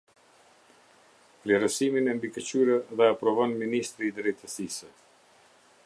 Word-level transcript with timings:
Vlerësimin 1.43 2.09
e 2.13 2.15
mbikëqyrë 2.21 2.79
dhe 3.01 3.11
aprovon 3.11 3.55
Ministri 3.61 4.11
i 4.13 4.17
Drejtësisë. 4.21 4.91